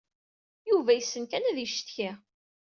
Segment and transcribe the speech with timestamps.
[0.69, 2.09] Yuba yessen kan ad yeccetki.